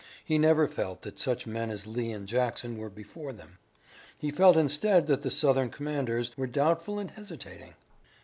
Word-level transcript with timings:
He 0.25 0.39
never 0.39 0.67
felt 0.67 1.03
that 1.03 1.19
such 1.19 1.45
men 1.45 1.69
as 1.69 1.85
Lee 1.85 2.11
and 2.11 2.27
Jackson 2.27 2.75
were 2.75 2.89
before 2.89 3.31
them. 3.31 3.59
He 4.17 4.31
felt 4.31 4.57
instead 4.57 5.05
that 5.05 5.21
the 5.21 5.29
Southern 5.29 5.69
commanders 5.69 6.35
were 6.35 6.47
doubtful 6.47 6.97
and 6.97 7.11
hesitating. 7.11 7.75